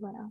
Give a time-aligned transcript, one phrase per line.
[0.00, 0.28] Voilà.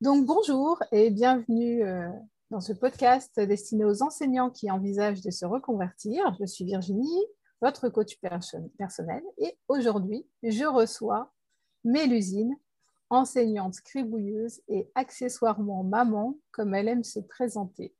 [0.00, 2.08] Donc bonjour et bienvenue euh,
[2.50, 6.34] dans ce podcast destiné aux enseignants qui envisagent de se reconvertir.
[6.40, 7.24] Je suis Virginie,
[7.60, 8.18] votre coach
[8.78, 11.32] personnel et aujourd'hui, je reçois
[11.84, 12.56] Mélusine,
[13.10, 17.94] enseignante scribouilleuse et accessoirement maman, comme elle aime se présenter.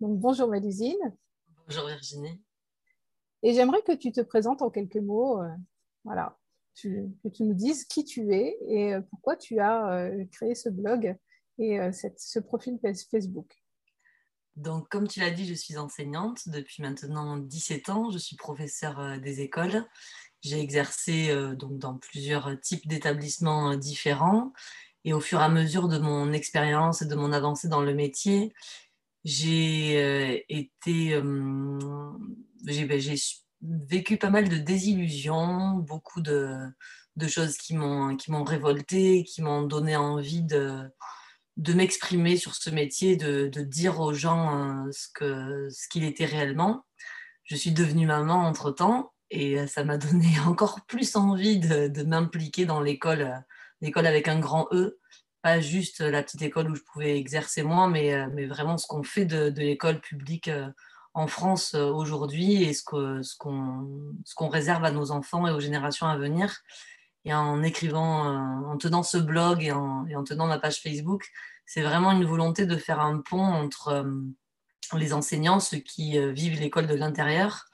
[0.00, 1.16] Donc bonjour Mélusine.
[1.66, 2.40] Bonjour Virginie.
[3.42, 5.42] Et j'aimerais que tu te présentes en quelques mots.
[5.42, 5.50] Euh,
[6.04, 6.38] voilà,
[6.74, 10.68] que tu nous dises qui tu es et euh, pourquoi tu as euh, créé ce
[10.68, 11.16] blog
[11.58, 12.78] et ce profil
[13.10, 13.62] Facebook.
[14.56, 18.10] Donc, comme tu l'as dit, je suis enseignante depuis maintenant 17 ans.
[18.10, 19.86] Je suis professeure des écoles.
[20.40, 24.52] J'ai exercé donc, dans plusieurs types d'établissements différents.
[25.04, 27.94] Et au fur et à mesure de mon expérience et de mon avancée dans le
[27.94, 28.52] métier,
[29.24, 31.20] j'ai été
[32.62, 33.16] ben, j'ai
[33.62, 36.56] vécu pas mal de désillusions, beaucoup de,
[37.16, 40.90] de choses qui m'ont révolté, qui m'ont donné envie de,
[41.56, 46.04] de m'exprimer sur ce métier, de, de dire aux gens euh, ce qu'il ce qu'il
[46.04, 46.84] était réellement.
[47.44, 52.66] Je suis devenue maman entre-temps et ça m'a donné encore plus envie de, de m'impliquer
[52.66, 53.44] dans l'école,
[53.80, 54.98] l'école avec un grand E,
[55.42, 59.02] pas juste la petite école où je pouvais exercer moi, mais, mais vraiment ce qu'on
[59.02, 60.68] fait de, l'école publique euh,
[61.14, 66.16] en France euh, aujourd'hui et ce qu'on réserve à nos enfants et aux générations à
[66.16, 66.62] venir.
[67.24, 71.28] Et en écrivant, euh, en tenant ce blog et en, tenant ma page Facebook,
[71.66, 74.10] c'est vraiment une volonté de faire un pont entre euh,
[74.96, 77.64] les enseignants, ceux qui vivent l'école de l'intérieur,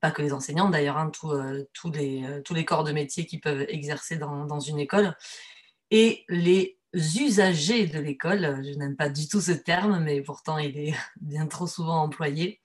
[0.00, 4.60] pas que les enseignants d'ailleurs, hein, tous, les, corps de métier qui peuvent exercer dans
[4.60, 5.14] une école,
[5.90, 8.64] et les usagers de l'école.
[8.64, 12.60] Je n'aime pas du tout ce terme, mais pourtant il est bien trop souvent employé.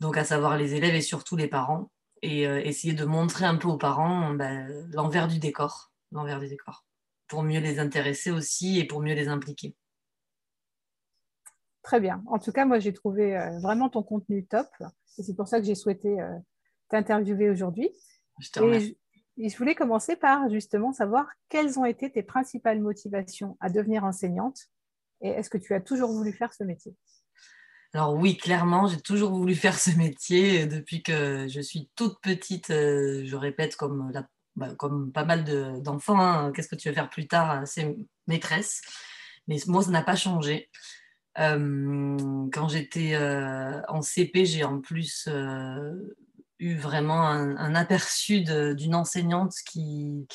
[0.00, 1.90] Donc à savoir les élèves et surtout les parents.
[2.22, 6.48] Et euh, essayer de montrer un peu aux parents ben, l'envers du décor, l'envers du
[6.48, 6.84] décor,
[7.28, 9.74] pour mieux les intéresser aussi et pour mieux les impliquer.
[11.82, 12.22] Très bien.
[12.26, 14.68] En tout cas, moi, j'ai trouvé euh, vraiment ton contenu top.
[15.16, 16.38] Et c'est pour ça que j'ai souhaité euh,
[16.90, 17.90] t'interviewer aujourd'hui.
[18.38, 18.99] Je te remercie
[19.48, 24.68] je voulais commencer par justement savoir quelles ont été tes principales motivations à devenir enseignante
[25.22, 26.94] et est-ce que tu as toujours voulu faire ce métier?
[27.92, 32.70] Alors oui, clairement, j'ai toujours voulu faire ce métier depuis que je suis toute petite.
[32.70, 34.12] Euh, je répète comme,
[34.56, 35.44] bah, comme pas mal
[35.82, 37.66] d'enfants, hein, qu'est-ce que tu veux faire plus tard?
[37.66, 37.96] C'est
[38.28, 38.82] maîtresse.
[39.48, 40.70] Mais moi, ça n'a pas changé.
[41.38, 45.28] Euh, quand j'étais euh, en CP, j'ai en plus
[46.60, 50.26] eu vraiment un, aperçu d'une enseignante qui,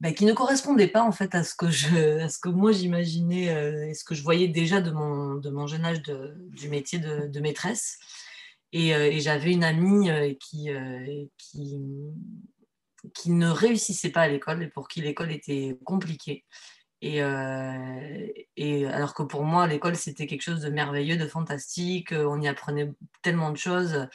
[0.00, 2.72] bah, qui ne correspondait pas en fait à ce que, je, à ce que moi
[2.72, 6.68] j'imaginais euh, et ce que je voyais déjà de mon, de mon jeune âge du
[6.68, 7.98] métier de, maîtresse.
[8.72, 10.70] Et, euh, et j'avais une amie euh, qui,
[11.36, 11.78] qui,
[13.12, 16.44] qui ne réussissait pas à l'école et pour qui l'école était compliquée.
[17.02, 17.20] Et,
[18.56, 22.12] et, alors que pour moi, l'école, c'était quelque chose de merveilleux, de fantastique.
[22.12, 24.06] On y apprenait tellement de choses.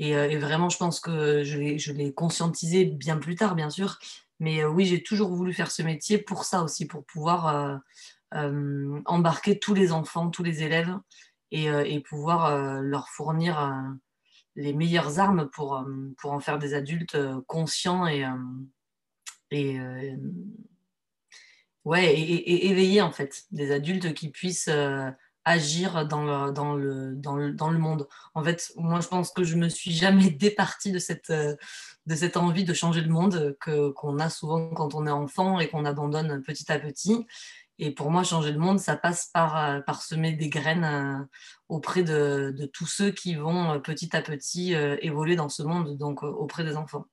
[0.00, 3.98] Euh, et, vraiment, je pense que je l'ai conscientisé bien plus tard, bien sûr.
[4.40, 7.82] Mais euh, oui, j'ai toujours voulu faire ce métier pour ça aussi, pour pouvoir
[8.34, 10.96] euh, embarquer tous les enfants, tous les élèves
[11.50, 13.74] et, pouvoir leur fournir
[14.54, 15.84] les meilleures armes pour,
[16.18, 17.16] pour en faire des adultes
[17.46, 18.26] conscients et,
[21.84, 23.44] ouais, et, éveillés, en fait.
[23.50, 24.70] Des adultes qui puissent
[25.48, 28.06] agir dans le, dans, le, dans, le, dans le monde.
[28.34, 32.36] En fait, moi, je pense que je me suis jamais départie de cette, de cette
[32.36, 35.84] envie de changer le monde que, qu'on a souvent quand on est enfant et qu'on
[35.84, 37.26] abandonne petit à petit.
[37.80, 41.24] Et pour moi, changer le monde, ça passe par, par semer des graines euh,
[41.68, 45.62] auprès de, de tous ceux qui vont euh, petit à petit euh, évoluer dans ce
[45.62, 47.06] monde, donc auprès des enfants.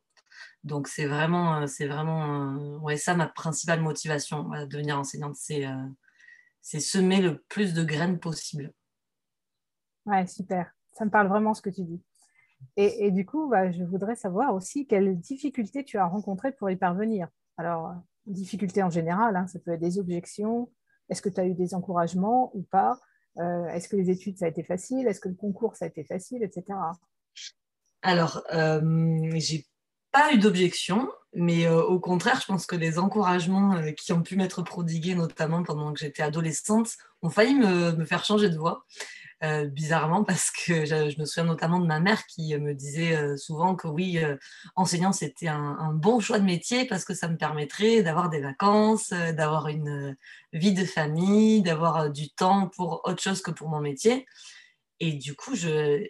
[0.63, 5.67] Donc c'est vraiment, c'est vraiment ouais, ça ma principale motivation à devenir enseignante, c'est
[6.65, 8.73] c'est semer le plus de graines possible.
[10.07, 10.71] Ouais, super.
[10.93, 12.01] Ça me parle vraiment ce que tu dis.
[12.75, 16.75] Et, du coup, bah, je voudrais savoir aussi quelles difficultés tu as rencontrées pour y
[16.75, 17.27] parvenir.
[17.57, 17.93] Alors,
[18.25, 20.71] difficultés en général, hein, ça peut être des objections.
[21.09, 22.99] Est-ce que tu as eu des encouragements ou pas?
[23.37, 25.07] Euh, Est-ce que les études, ça a été facile?
[25.07, 26.63] Est-ce que le concours, ça a été facile, etc.
[28.01, 29.67] Alors, euh, j'ai
[30.11, 34.21] pas eu d'objection, mais euh, au contraire, je pense que les encouragements euh, qui ont
[34.21, 36.91] pu m'être prodigués, notamment pendant que j'étais adolescente,
[37.21, 38.85] ont failli me, faire changer de voix.
[39.43, 43.75] Euh, bizarrement, parce que je, me souviens notamment de ma mère qui me disait souvent
[43.75, 44.19] que oui,
[44.75, 49.09] enseignant, c'était un, bon choix de métier parce que ça me permettrait d'avoir des vacances,
[49.09, 50.15] d'avoir une
[50.53, 54.25] vie de famille, d'avoir du temps pour autre chose que pour mon métier.
[54.99, 56.07] Et du coup, euh,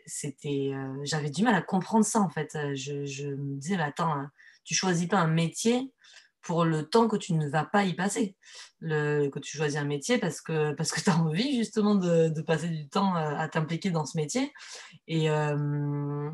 [1.03, 2.57] j'avais du mal à comprendre ça en fait.
[2.75, 4.31] Je, me disais, mais attends, hein,
[4.65, 5.93] tu choisis pas un métier
[6.41, 8.35] pour le temps que tu ne vas pas y passer,
[8.81, 12.41] que tu choisis un métier parce que, parce que tu as envie justement de, de,
[12.41, 14.53] passer du temps à, t'impliquer dans ce métier.
[15.07, 16.29] Et, euh,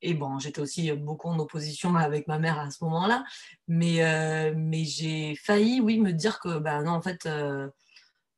[0.00, 3.24] et bon, j'étais aussi beaucoup en opposition avec ma mère à ce moment-là,
[3.66, 7.68] mais, euh, mais j'ai failli, oui, me dire que bah, non, en fait, euh,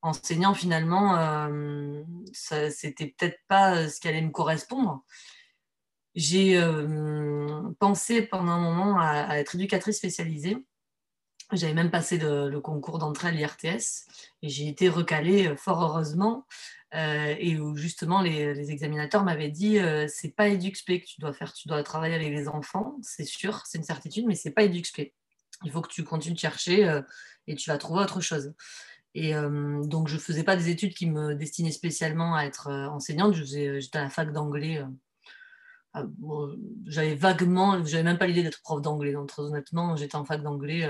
[0.00, 2.02] enseignant finalement, euh,
[2.32, 5.04] c'était peut-être pas ce qui allait me correspondre.
[6.20, 6.62] J'ai
[7.78, 10.58] pensé pendant un moment à, être éducatrice spécialisée
[11.52, 14.06] j'avais même passé le, concours d'entrée à l'IRTS
[14.42, 16.46] et j'ai été recalée euh, fort heureusement.
[16.92, 21.32] Euh, et où justement les, examinateurs m'avaient dit euh, c'est pas EduxP que tu dois
[21.32, 24.64] faire, tu dois travailler avec les enfants, c'est sûr, c'est une certitude, mais c'est pas
[24.64, 25.12] EduxP.
[25.64, 27.00] Il faut que tu continues de chercher
[27.46, 28.54] et tu vas trouver autre chose.
[29.14, 33.98] Et donc je faisais pas des études qui me destinaient spécialement à être enseignante, j'étais
[33.98, 34.82] à la fac d'anglais.
[35.92, 36.04] Ah,
[36.86, 40.42] j'avais vaguement, j'avais même pas l'idée d'être prof d'anglais, donc très honnêtement, j'étais en fac
[40.42, 40.88] d'anglais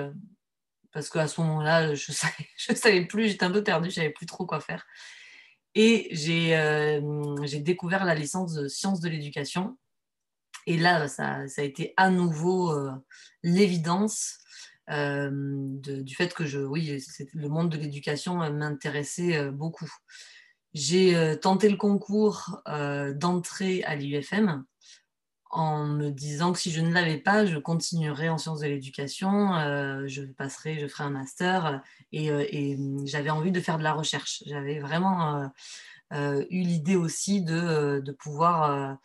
[0.93, 4.11] parce qu'à ce moment-là, je ne savais, savais plus, j'étais un peu perdue, je savais
[4.11, 4.87] plus trop quoi faire.
[5.75, 7.01] Et j'ai euh,
[7.61, 9.79] découvert la licence de sciences de l'éducation.
[10.67, 12.93] Et là, ça, ça, a été à nouveau euh,
[13.43, 14.39] l'évidence
[14.91, 17.01] euh, du fait que je, oui,
[17.35, 19.89] le monde de l'éducation m'intéressait beaucoup.
[20.75, 24.65] J'ai tenté le concours d'entrée à l'IUFM
[25.51, 29.55] en me disant que si je ne l'avais pas, je continuerais en sciences de l'éducation,
[29.57, 31.83] euh, je passerai, je ferai un master
[32.13, 34.45] et, euh, mm, j'avais envie de faire de la recherche.
[34.47, 35.51] J'avais vraiment
[36.13, 38.99] euh, eu l'idée aussi de, pouvoir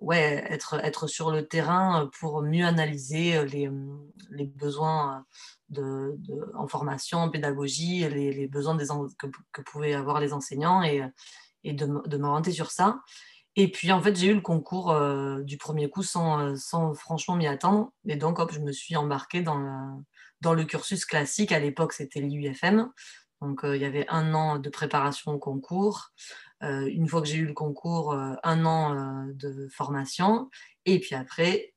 [0.00, 5.26] ouais, être, être sur le terrain pour mieux analyser les, mm, les besoins
[5.70, 6.16] de,
[6.54, 8.86] en formation, en pédagogie, les, besoins des,
[9.18, 11.02] que, que, pouvaient avoir les enseignants et,
[11.64, 13.00] et de, de m'orienter sur ça.
[13.60, 16.94] Et puis, en fait, j'ai eu le concours euh, du premier coup sans, euh, sans
[16.94, 17.92] franchement m'y attendre.
[18.08, 20.02] Et donc, je me suis embarquée dans le,
[20.40, 21.52] dans le cursus classique.
[21.52, 22.90] À l'époque, c'était l'UFM.
[23.42, 26.12] Donc, euh, il y avait un an de préparation au concours.
[26.62, 30.48] une fois que j'ai eu le concours, un an de formation.
[30.86, 31.74] Et puis après,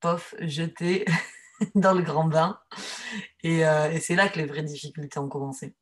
[0.00, 1.06] pof, jeté
[1.74, 2.60] dans le grand bain.
[3.42, 5.74] Et, et c'est là que les vraies difficultés ont commencé.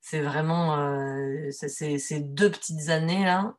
[0.00, 0.76] C'est vraiment
[1.52, 3.54] ces deux petites années-là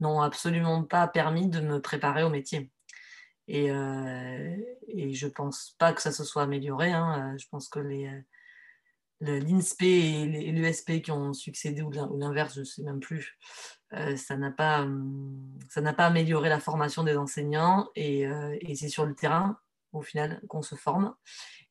[0.00, 2.70] n'ont absolument pas permis de me préparer au métier.
[3.48, 4.56] Et, euh,
[4.86, 6.92] et je ne pense pas que ça se soit amélioré.
[6.92, 7.34] Hein.
[7.36, 8.08] Je pense que les,
[9.20, 13.38] l'INSPE et l'USP qui ont succédé, ou l'inverse, je ne sais même plus,
[13.92, 14.86] euh, ça n'a pas,
[15.76, 19.58] n'a pas amélioré la formation des enseignants et, euh, et c'est sur le terrain,
[19.92, 21.14] au final, qu'on se forme.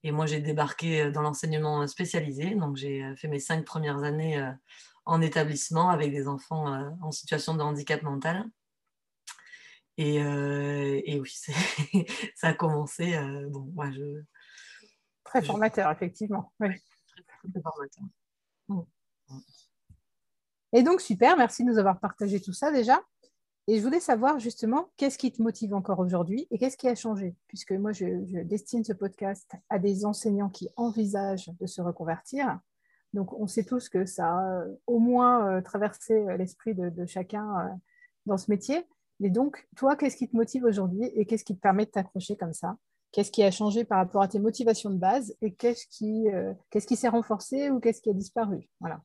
[0.03, 4.41] Et moi, j'ai débarqué dans l'enseignement spécialisé, donc j'ai fait mes cinq premières années
[5.09, 8.45] en établissement avec des enfants euh, en situation de handicap mental.
[9.97, 11.33] Et, euh, et oui,
[12.35, 13.15] ça a commencé.
[13.15, 14.21] Euh, bon, moi, je,
[15.25, 16.53] très formateur, effectivement.
[16.59, 16.79] Très,
[17.61, 18.03] formateur.
[18.67, 18.81] Mm.
[20.73, 23.01] Et donc, super, merci de nous avoir partagé tout ça déjà.
[23.67, 26.95] Et je voulais savoir justement qu'est-ce qui te motive encore aujourd'hui et qu'est-ce qui a
[26.95, 32.59] changé, puisque moi, je, destine ce podcast à des enseignants qui envisagent de se reconvertir.
[33.13, 37.05] Donc, on sait tous que ça a euh, au moins euh, traversé euh, l'esprit de,
[37.05, 37.79] chacun
[38.25, 38.85] dans ce métier.
[39.21, 42.37] Et donc, toi, qu'est-ce qui te motive aujourd'hui et qu'est-ce qui te permet de t'accrocher
[42.37, 42.77] comme ça?
[43.11, 46.27] Qu'est-ce qui a changé par rapport à tes motivations de base et qu'est-ce qui,
[46.69, 48.69] qu'est-ce qui s'est renforcé ou qu'est-ce qui a disparu?
[48.79, 49.01] Voilà.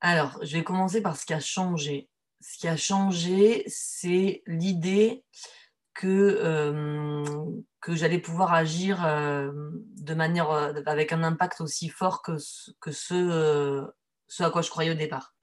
[0.00, 2.08] Alors, je vais commencer par ce qui a changé.
[2.40, 5.24] Ce qui a changé, c'est l'idée
[5.96, 7.24] que, euh,
[7.80, 9.50] que j'allais pouvoir agir euh,
[9.96, 12.36] de manière, euh, avec un impact aussi fort que,
[12.80, 13.86] que ce,
[14.28, 15.34] ce à quoi je croyais au départ.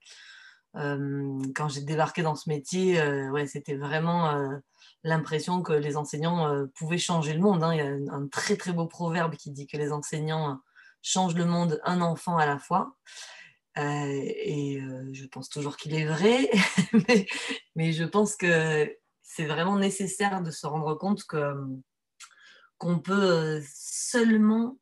[0.74, 4.60] quand j'ai débarqué dans ce métier, ouais, c'était vraiment
[5.04, 7.62] l'impression que les enseignants pouvaient changer le monde.
[7.62, 7.74] Hein.
[7.74, 10.60] Il y a un très très beau proverbe qui dit que les enseignants
[11.00, 12.96] changent le monde un enfant à la fois.
[13.76, 14.80] et
[15.12, 16.50] je pense toujours qu'il est vrai,
[17.08, 17.26] mais,
[17.76, 18.90] mais, je pense que
[19.24, 21.54] c'est vraiment nécessaire de se rendre compte que
[22.78, 24.78] qu'on peut euh, seulement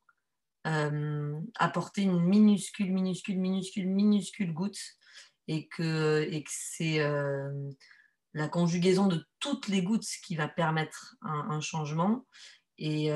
[0.66, 4.80] euh, apporter une minuscule, minuscule, minuscule, minuscule goutte
[5.48, 7.50] et que, et que c'est euh,
[8.34, 12.26] la conjugaison de toutes les gouttes qui va permettre un, changement.
[12.78, 13.10] Et,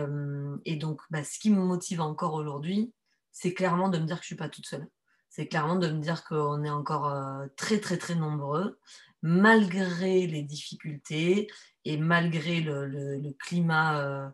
[0.65, 2.93] et donc, bah, ce qui me motive encore aujourd'hui,
[3.33, 4.87] c'est clairement de me dire que je ne suis pas toute seule.
[5.31, 7.11] C'est clairement de me dire qu'on est encore
[7.57, 8.79] très, très, très nombreux
[9.23, 11.49] malgré les difficultés
[11.85, 14.29] et malgré le, climat euh,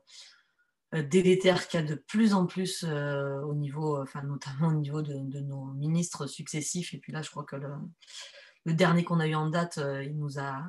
[0.95, 4.75] euh, délétère qu'il y a de plus en plus euh, au niveau, enfin, notamment au
[4.75, 6.95] niveau de, nos ministres successifs.
[6.95, 10.39] Et puis là, je crois que le, dernier qu'on a eu en date, il nous
[10.39, 10.62] a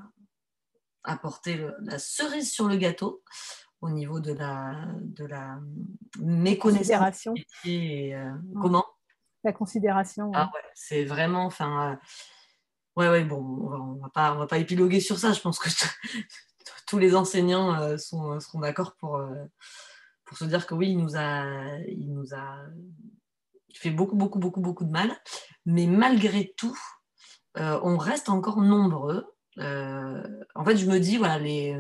[1.04, 3.24] apporté la cerise sur le gâteau.
[3.82, 5.60] au niveau de la, de la
[6.22, 7.28] méconnaissance.
[7.66, 8.16] Et,
[8.62, 8.86] Comment?
[9.44, 10.32] La considération.
[10.34, 12.00] Ah ouais, c'est vraiment, enfin,
[12.96, 15.34] ouais, ouais, bon, on va, pas, on va pas épiloguer sur ça.
[15.34, 15.70] Je pense que
[16.88, 19.22] tous les enseignants sont, seront d'accord pour,
[20.26, 22.58] pour se dire que oui, il nous a, il nous a
[23.74, 25.12] fait beaucoup, beaucoup, beaucoup, beaucoup de mal.
[25.66, 26.78] Mais malgré tout,
[27.56, 29.26] on reste encore nombreux
[29.60, 30.24] euh,
[30.56, 31.78] en fait, je me dis, voilà, les,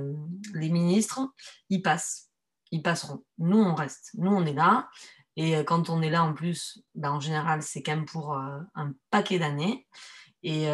[0.53, 1.21] les, ministres,
[1.69, 2.29] ils passent,
[2.71, 3.23] ils passeront.
[3.37, 4.11] Nous, on reste.
[4.15, 4.89] Nous, on est là.
[5.35, 8.33] Et euh, quand on est là, en plus, ben, en général, c'est quand même pour
[8.33, 9.87] euh, un paquet d'années.
[10.43, 10.65] Et,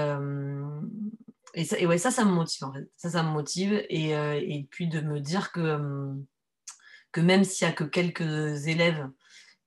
[1.54, 2.90] et, ça, ouais, ça, ça me motive, en fait.
[2.98, 3.74] Ça, ça me motive.
[3.90, 5.80] Et, et puis de me dire que,
[7.12, 9.08] que même s'il n'y a que quelques élèves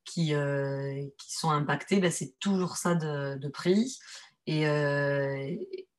[0.04, 0.34] qui,
[1.18, 3.98] qui sont impactés, ben, c'est toujours ça de, de prix.
[4.46, 4.66] Et,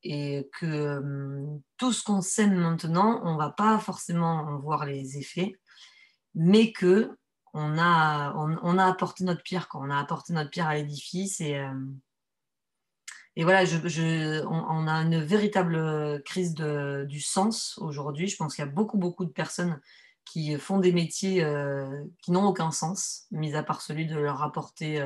[0.04, 1.46] et que euh,
[1.78, 5.56] tout ce qu'on sème maintenant, on ne va pas forcément en voir les effets,
[6.36, 7.18] mais que
[7.54, 11.70] on a, on, a apporté notre pierre, on a apporté notre pierre à l'édifice euh,
[13.36, 13.64] et voilà,
[14.50, 18.28] on, a une véritable crise de, du sens aujourd'hui.
[18.28, 19.82] Je pense qu'il y a beaucoup, beaucoup de personnes
[20.24, 24.44] qui font des métiers euh, qui n'ont aucun sens, mis à part celui de leur
[24.44, 25.04] apporter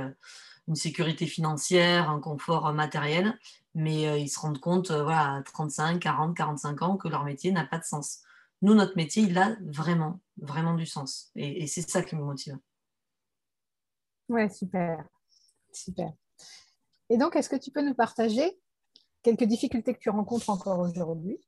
[0.67, 3.37] une sécurité financière, un confort matériel,
[3.77, 7.23] mais euh, ils se rendent compte euh, voilà, à 35, 40, 45 ans que leur
[7.23, 8.21] métier n'a pas de sens.
[8.63, 11.31] Nous, notre métier, il a vraiment, vraiment du sens.
[11.35, 12.57] Et, c'est ça qui me motive.
[14.29, 15.05] Ouais, super.
[15.71, 16.11] Super.
[17.09, 18.59] Et donc, est-ce que tu peux nous partager
[19.23, 21.39] quelques difficultés que tu rencontres encore aujourd'hui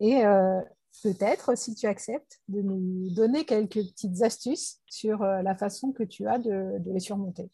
[0.00, 0.60] et euh,
[1.02, 6.26] peut-être, si tu acceptes, de nous donner quelques petites astuces sur la façon que tu
[6.26, 7.48] as de les surmonter.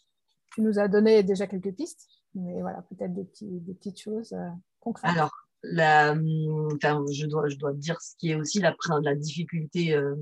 [0.55, 3.25] Tu nous as donné déjà quelques pistes, mais voilà, peut-être des,
[3.75, 4.49] petites choses euh,
[4.81, 5.11] concrètes.
[5.11, 5.31] Alors,
[5.63, 10.17] la, je, dois, je dois dire ce qui est aussi la, la difficulté, euh,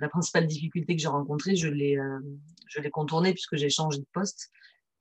[0.00, 2.18] la principale difficulté que j'ai rencontrée, je l'ai euh,
[2.66, 4.50] je l'ai contournée puisque j'ai changé de poste.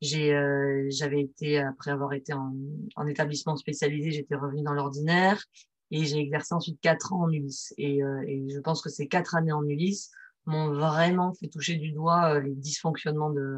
[0.01, 2.53] J'avais été, après avoir été en,
[2.95, 5.43] en établissement spécialisé, j'étais revenue dans l'ordinaire
[5.91, 7.73] et j'ai exercé ensuite quatre ans en Ulysse.
[7.77, 10.11] Et, et, je pense que ces quatre années en Ulysse
[10.45, 13.57] m'ont vraiment fait toucher du doigt les dysfonctionnements de,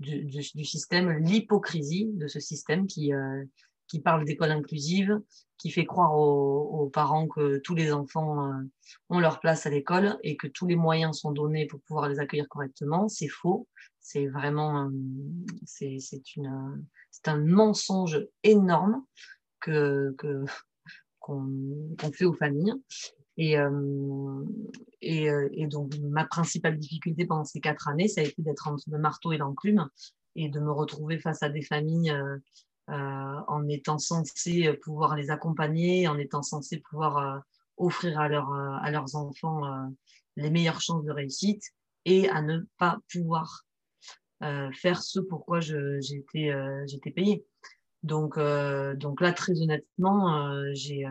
[0.00, 3.44] du, du, système, l'hypocrisie de ce système qui, euh,
[3.86, 5.20] qui parle d'école inclusive,
[5.58, 8.62] qui fait croire aux, parents que tous les enfants euh,
[9.08, 12.18] ont leur place à l'école et que tous les moyens sont donnés pour pouvoir les
[12.18, 13.08] accueillir correctement.
[13.08, 13.68] C'est faux.
[14.00, 19.02] C'est vraiment une c'est un mensonge énorme
[19.60, 20.14] que
[21.20, 22.74] qu'on fait aux familles.
[23.36, 24.44] Et, euh,
[25.00, 28.68] et, euh, et, donc, ma principale difficulté pendant ces quatre années, ça a été d'être
[28.68, 29.88] entre le marteau et l'enclume
[30.36, 32.38] et de me retrouver face à des familles euh, euh
[32.88, 37.42] en étant censé pouvoir les accompagner, en étant censé pouvoir
[37.76, 39.62] offrir à, leur, à leurs enfants
[40.36, 41.62] les meilleures chances de réussite
[42.04, 43.64] et à ne pas pouvoir
[44.40, 46.52] faire ce pourquoi j'étais
[46.86, 47.46] j'étais payée.
[48.02, 51.06] Donc, donc là, très honnêtement, j'ai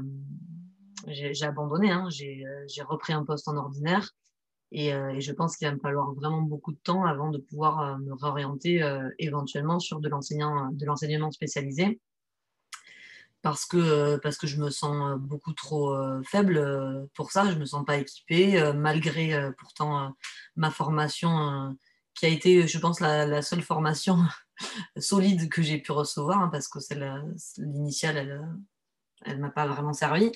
[1.07, 2.07] j'ai abandonné, hein.
[2.07, 4.09] euh, j'ai repris un poste en ordinaire
[4.73, 7.37] et, euh, et je pense qu'il va me falloir vraiment beaucoup de temps avant de
[7.37, 8.81] pouvoir euh, me réorienter
[9.19, 12.01] éventuellement sur de l'enseignement spécialisé
[13.43, 17.65] parce que, parce que je me sens beaucoup trop faible pour ça, je ne me
[17.65, 20.15] sens pas équipée, malgré pourtant
[20.55, 21.75] ma formation
[22.15, 24.17] qui a été, je pense, la, seule formation
[24.97, 26.79] solide que j'ai pu recevoir, hein, parce que
[27.57, 28.47] l'initiale,
[29.25, 30.31] elle ne m'a pas vraiment servi.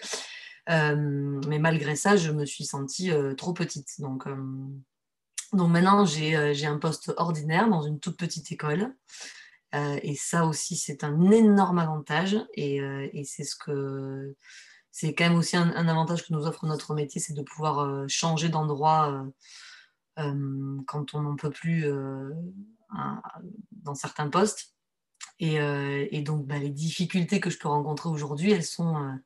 [0.69, 3.99] Euh, mais malgré ça, je me suis sentie euh, trop petite.
[3.99, 4.35] Donc, euh,
[5.53, 8.93] donc maintenant, j'ai un poste ordinaire dans une toute petite école.
[9.73, 12.37] et ça aussi, c'est un énorme avantage.
[12.55, 14.35] Et, et c'est ce que
[14.91, 18.49] c'est quand même aussi un, avantage que nous offre notre métier, c'est de pouvoir changer
[18.49, 19.25] d'endroit
[20.17, 21.85] quand on n'en peut plus
[23.71, 24.73] dans certains postes.
[25.39, 29.17] Et, et donc, bah, les difficultés que je peux rencontrer aujourd'hui, elles sont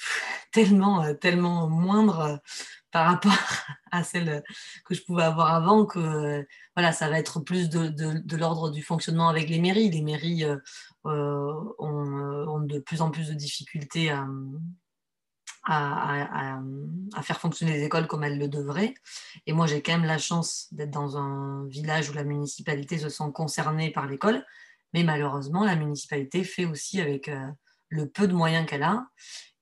[0.52, 2.36] tellement, euh, tellement moindre euh,
[2.90, 3.32] par rapport
[3.92, 4.42] à celle
[4.84, 6.42] que je pouvais avoir avant que euh,
[6.76, 9.90] voilà, ça va être plus de, de, l'ordre du fonctionnement avec les mairies.
[9.90, 10.44] Les mairies
[11.04, 14.26] ont, de plus en plus de difficultés à,
[15.64, 18.94] à, faire fonctionner les écoles comme elles le devraient.
[19.46, 23.08] Et moi, j'ai quand même la chance d'être dans un village où la municipalité se
[23.08, 24.44] sent concernée par l'école.
[24.94, 27.30] Mais malheureusement, la municipalité fait aussi avec
[27.90, 29.06] le peu de moyens qu'elle a.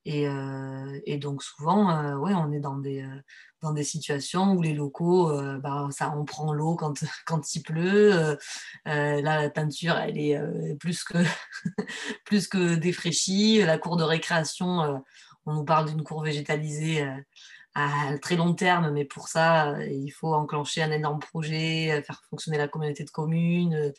[0.08, 3.22] Euh, et, donc souvent, euh, on est dans des, euh,
[3.60, 6.94] dans des situations où les locaux, bah, ça, on prend l'eau quand,
[7.26, 8.38] quand il pleut.
[8.84, 11.18] la peinture, elle est plus, que
[12.24, 13.62] plus que défraîchie.
[13.62, 15.02] La cour de récréation,
[15.46, 17.06] on nous parle d'une cour végétalisée
[17.74, 22.58] à très long terme, mais pour ça, il faut enclencher un énorme projet, faire fonctionner
[22.58, 23.92] la communauté de communes,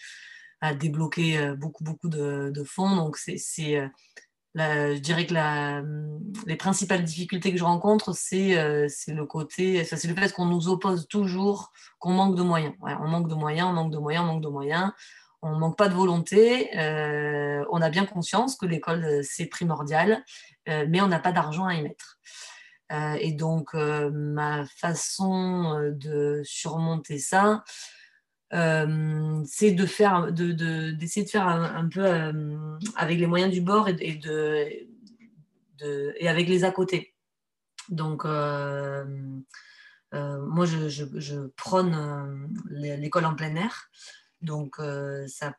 [0.79, 2.95] débloquer beaucoup, beaucoup de, de fonds.
[2.95, 3.37] Donc, c'est
[4.55, 5.81] je dirais que la,
[6.45, 10.69] les principales difficultés que je rencontre, c'est euh, le côté, c'est le fait qu'on nous
[10.69, 12.73] oppose toujours qu'on manque de moyens.
[12.81, 14.91] on manque de moyens, on manque de moyens, on manque de moyens.
[15.41, 16.77] On manque pas de volonté.
[16.77, 20.23] Euh, on a bien conscience que l'école, euh, c'est primordial,
[20.67, 22.19] mais on n'a pas d'argent à y mettre.
[23.19, 27.63] et donc, ma façon de surmonter ça,
[28.51, 33.61] c'est de faire, d'essayer de, d'essayer de, faire un, peu euh, avec les moyens du
[33.61, 34.65] bord et, de,
[35.77, 37.13] de, et avec les à côté.
[37.89, 39.05] Donc, euh,
[40.11, 43.89] moi, je, je prône l'école en plein air.
[44.41, 44.77] Donc,
[45.27, 45.53] ça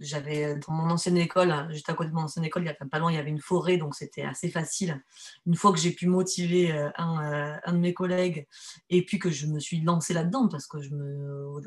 [0.00, 2.74] j'avais dans mon ancienne école, juste à côté de mon ancienne école, il y a
[2.74, 5.00] pas loin, il y avait une forêt, donc c'était assez facile.
[5.46, 8.48] Une fois que j'ai pu motiver euh, un, euh, un, de mes collègues
[8.90, 10.78] et puis que je me suis lancée là-dedans, parce que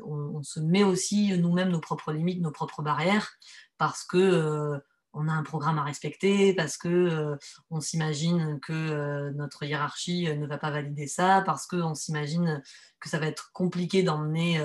[0.04, 3.32] on, se met aussi nous-mêmes nos propres limites, nos propres barrières,
[3.78, 4.78] parce que euh,
[5.14, 7.38] on a un programme à respecter, parce que
[7.70, 12.62] on s'imagine que notre hiérarchie ne va pas valider ça, parce qu'on s'imagine
[13.00, 14.62] que ça va être compliqué d'emmener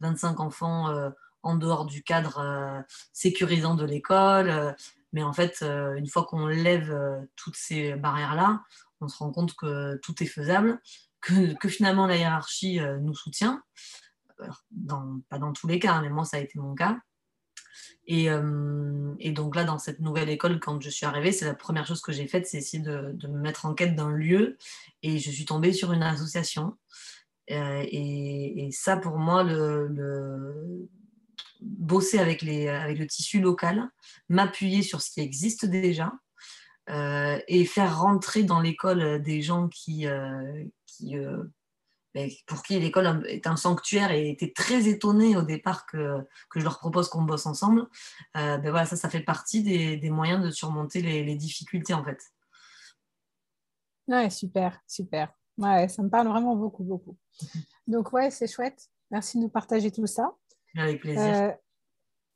[0.00, 0.92] 25 enfants
[1.42, 2.80] en dehors du cadre euh,
[3.12, 4.50] sécurisant de l'école.
[4.50, 4.72] Euh,
[5.12, 6.94] mais en fait, euh, une fois qu'on lève
[7.36, 8.62] toutes ces barrières-là,
[9.00, 10.80] on se rend compte que tout est faisable,
[11.20, 13.62] que, finalement la hiérarchie nous soutient.
[15.28, 16.98] Pas dans tous les cas, hein, mais moi ça a été mon cas.
[18.06, 18.28] Et,
[19.32, 22.10] donc là, dans cette nouvelle école, quand je suis arrivée, c'est la première chose que
[22.10, 24.56] j'ai faite, c'est essayer de, me mettre en quête d'un lieu.
[25.02, 26.78] Et je suis tombée sur une association.
[27.48, 30.88] et, ça, pour moi, le,
[31.62, 33.88] bosser avec, les, avec le tissu local,
[34.28, 36.12] m'appuyer sur ce qui existe déjà
[36.90, 41.44] euh, et faire rentrer dans l'école des gens qui, euh, qui euh,
[42.12, 46.18] ben, pour qui l'école est un sanctuaire et étaient très étonnés au départ que,
[46.50, 47.86] que je leur propose qu'on bosse ensemble.
[48.34, 52.04] ben voilà, ça, ça fait partie des, des moyens de surmonter les, les, difficultés en
[52.04, 52.20] fait.
[54.08, 55.32] Ouais, super, super.
[55.58, 57.16] Ouais, ça me parle vraiment beaucoup, beaucoup.
[57.86, 58.90] Donc ouais, c'est chouette.
[59.12, 60.34] Merci de nous partager tout ça.
[60.76, 61.22] Avec plaisir.
[61.22, 61.50] Euh,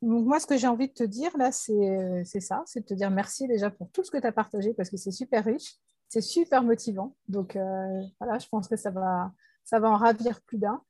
[0.01, 3.09] moi, ce que j'ai envie de te dire là, c'est ça, c'est de te dire
[3.09, 5.75] merci déjà pour tout ce que tu as partagé parce que c'est super riche,
[6.07, 7.15] c'est super motivant.
[7.27, 9.31] Donc euh, voilà, je pense que ça va,
[9.63, 10.81] ça va en ravir plus d'un.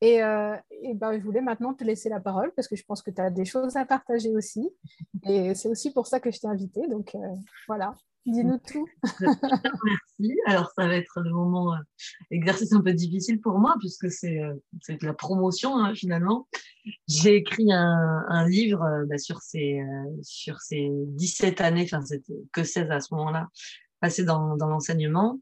[0.00, 3.02] Et, euh, et ben, je voulais maintenant te laisser la parole parce que je pense
[3.02, 4.68] que tu as des choses à partager aussi.
[5.24, 6.86] Et c'est aussi pour ça que je t'ai invité.
[6.86, 7.16] Donc
[7.66, 7.94] voilà,
[8.28, 8.86] Dis-nous tout.
[9.20, 10.38] Merci.
[10.46, 11.78] Alors, ça va être le moment euh,
[12.30, 14.54] exercice un peu difficile pour moi puisque c'est euh,
[15.00, 16.46] la promotion hein, finalement.
[17.06, 22.00] J'ai écrit un, livre euh, bah, sur, ces, euh, sur ces 17 années, enfin
[22.52, 23.48] que 16 à ce moment-là,
[24.00, 25.40] passées dans, l'enseignement,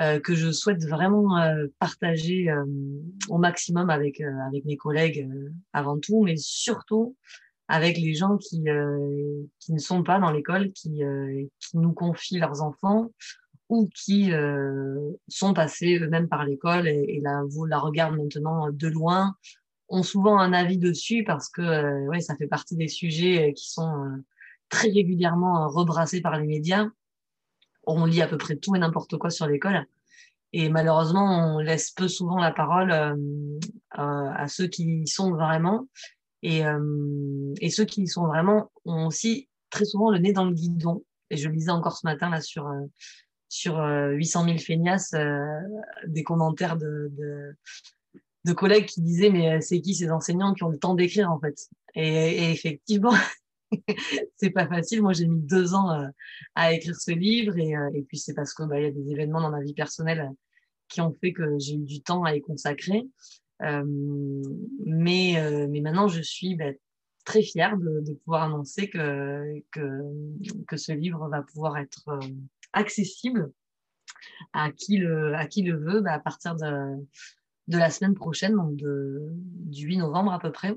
[0.00, 1.38] euh, que je souhaite vraiment
[1.78, 2.48] partager
[3.28, 5.28] au maximum avec, avec mes collègues
[5.72, 7.16] avant tout, mais surtout
[7.68, 8.64] avec les gens qui,
[9.58, 11.00] qui ne sont pas dans l'école, qui,
[11.58, 13.10] qui nous confient leurs enfants
[13.68, 14.30] ou qui
[15.28, 19.34] sont passés eux-mêmes par l'école et, la regardent maintenant de loin,
[19.88, 24.22] ont souvent un avis dessus parce que ouais, ça fait partie des sujets qui sont
[24.68, 26.86] très régulièrement rebrassés par les médias.
[27.84, 29.86] On lit à peu près tout et n'importe quoi sur l'école.
[30.52, 32.92] Et malheureusement, on laisse peu souvent la parole
[33.90, 35.86] à ceux qui y sont vraiment
[36.42, 40.52] et, euh, et ceux qui sont vraiment ont aussi très souvent le nez dans le
[40.52, 41.04] guidon.
[41.30, 42.86] Et je lisais encore ce matin là sur euh,
[43.48, 45.14] sur 800 000 feignasses
[46.06, 47.56] des commentaires de, de,
[48.46, 51.40] de, collègues qui disaient mais c'est qui ces enseignants qui ont le temps d'écrire en
[51.40, 51.68] fait?
[51.94, 53.14] Et, effectivement
[54.36, 55.02] c'est pas facile.
[55.02, 56.10] Moi j'ai mis deux ans
[56.54, 59.10] à écrire ce livre et, et puis c'est parce que bah, il y a des
[59.10, 60.30] événements dans ma vie personnelle
[60.88, 63.06] qui ont fait que j'ai eu du temps à y consacrer.
[63.62, 63.84] Euh,
[64.84, 66.72] mais, euh, mais maintenant, je suis bah,
[67.24, 70.02] très fière de, pouvoir annoncer que, que,
[70.66, 72.20] que, ce livre va pouvoir être euh,
[72.72, 73.50] accessible
[74.52, 77.04] à qui le, à qui le veut bah, à partir de,
[77.68, 80.74] de la semaine prochaine, donc du 8 novembre à peu près,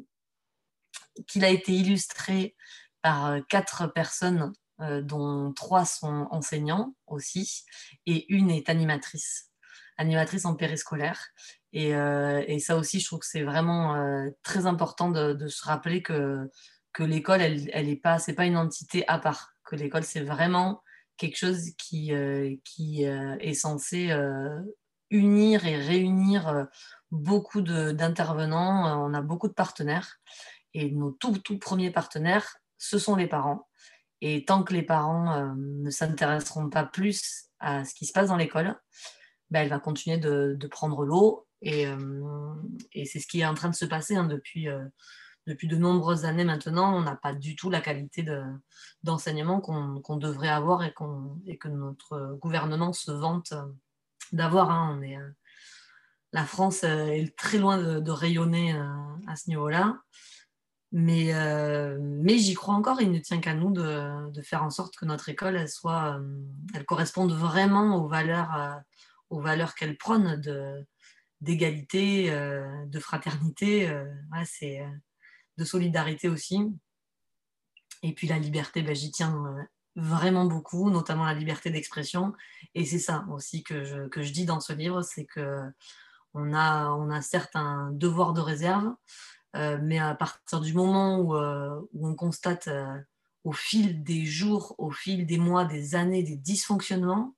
[1.28, 2.56] qu'il a été illustré
[3.02, 7.66] par quatre personnes, euh, dont trois sont enseignants aussi,
[8.06, 9.52] et une est animatrice,
[9.98, 11.28] animatrice en périscolaire.
[11.74, 15.48] Et, euh, et, ça aussi, je trouve que c'est vraiment euh, très important de, de,
[15.48, 16.50] se rappeler que,
[16.94, 19.54] que l'école, elle, elle est pas, c'est pas une entité à part.
[19.66, 20.82] Que l'école, c'est vraiment
[21.20, 24.60] quelque chose qui, euh, qui euh, est censé euh,
[25.10, 26.68] unir et réunir
[27.12, 29.06] beaucoup d'intervenants.
[29.06, 30.18] On a beaucoup de partenaires.
[30.74, 33.68] Et nos tout, premiers partenaires, ce sont les parents.
[34.22, 38.38] Et tant que les parents ne s'intéresseront pas plus à ce qui se passe dans
[38.38, 38.80] l'école,
[39.50, 41.48] ben, elle va continuer de, prendre l'eau.
[41.62, 41.88] Et,
[43.06, 44.68] c'est ce qui est en train de se passer hein, depuis,
[45.48, 46.96] depuis de nombreuses années maintenant.
[46.96, 48.26] On n'a pas du tout la qualité
[49.04, 53.54] d'enseignement qu'on devrait avoir et, que notre gouvernement se vante
[54.36, 54.72] d'avoir.
[54.72, 54.98] Hein.
[54.98, 55.18] On est,
[56.32, 58.74] la France est très loin de, rayonner
[59.28, 60.00] à ce niveau-là.
[60.92, 61.34] Mais,
[62.00, 63.02] mais j'y crois encore.
[63.02, 66.20] Il ne tient qu'à nous de, de, faire en sorte que notre école, elle, soit,
[66.74, 68.80] elle corresponde vraiment aux valeurs,
[69.30, 70.42] aux valeurs qu'elle prône
[71.42, 73.92] d'égalité, de fraternité,
[74.46, 74.86] c'est
[75.58, 76.60] de solidarité aussi.
[78.02, 79.44] Et puis la liberté, ben, j'y tiens
[80.00, 82.34] vraiment beaucoup, notamment la liberté d'expression.
[82.76, 85.62] Et c'est ça aussi que je, que je dis dans ce livre, c'est que
[86.34, 88.94] on a, on a certes un devoir de réserve,
[89.56, 92.98] euh, mais à partir du moment où, euh, on constate euh,
[93.44, 97.36] au fil des jours, au fil des mois, des années, des dysfonctionnements,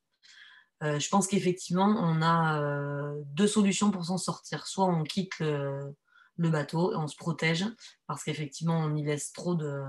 [0.84, 4.66] je pense qu'effectivement, on a deux solutions pour s'en sortir.
[4.66, 5.94] Soit on quitte le,
[6.38, 7.68] bateau et on se protège,
[8.08, 9.84] parce qu'effectivement, on y laisse trop de,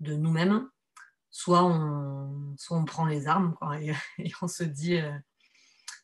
[0.00, 0.68] de nous-mêmes,
[1.36, 3.92] soit on, soit on prend les armes et,
[4.40, 5.00] on se dit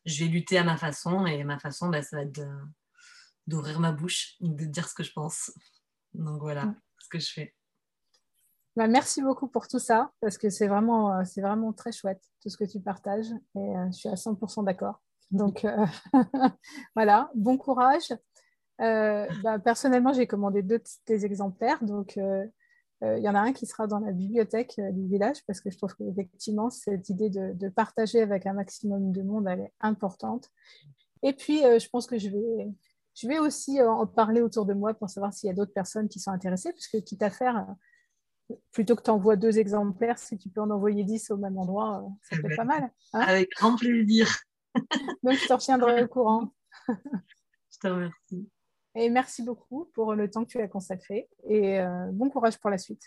[0.05, 2.41] je vais lutter à ma façon et ma façon bah, ça va être
[3.47, 5.53] d'ouvrir ma bouche, de dire ce que je pense.
[6.15, 7.55] Donc voilà ce que je fais.
[8.77, 12.23] Bah, merci beaucoup pour tout ça, parce que c'est vraiment, euh, c'est vraiment très chouette
[12.41, 15.03] tout ce que tu partages, et euh, je suis à 100% d'accord.
[15.31, 15.87] Donc euh,
[16.97, 18.13] voilà, bon courage.
[18.79, 22.19] Bah, personnellement, j'ai commandé deux de tes exemplaires, donc
[23.03, 25.79] il y en a un qui sera dans la bibliothèque du village, parce que je
[25.79, 30.51] trouve qu'effectivement, cette idée de, de, partager avec un maximum de monde, elle est importante.
[31.23, 32.69] Et puis, je pense que je vais,
[33.15, 35.73] je vais aussi euh, en parler autour de moi pour savoir s'il y a d'autres
[35.73, 37.67] personnes qui sont intéressées, puisque quitte à faire,
[38.51, 41.59] euh, plutôt que tu envoies deux exemplaires, si tu peux en envoyer dix au même
[41.59, 42.91] endroit, euh, ça peut être pas mal.
[43.13, 43.21] Hein.
[43.21, 44.29] Avec grand plaisir.
[45.23, 46.53] Donc, je te retiendrai au courant.
[46.89, 48.49] je te remercie.
[48.95, 51.29] Et merci beaucoup pour le temps que tu as consacré.
[51.49, 51.81] Et
[52.13, 53.03] bon courage pour la suite.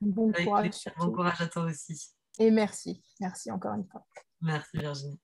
[0.00, 0.84] Bon courage.
[0.98, 2.14] Bon courage à toi aussi.
[2.38, 3.02] Et merci.
[3.20, 4.04] Merci encore une fois.
[4.40, 5.20] Merci Virginie.